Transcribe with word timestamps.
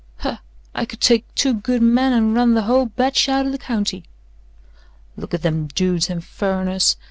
"Huh! 0.17 0.37
I 0.73 0.85
could 0.85 0.99
take 0.99 1.31
two 1.35 1.53
good 1.53 1.79
men 1.83 2.11
an' 2.11 2.33
run 2.33 2.55
the 2.55 2.63
whole 2.63 2.87
batch 2.87 3.29
out 3.29 3.45
o' 3.45 3.51
the 3.51 3.59
county." 3.59 4.03
"Look 5.15 5.31
at 5.35 5.43
them 5.43 5.67
dudes 5.67 6.09
and 6.09 6.23
furriners. 6.25 6.95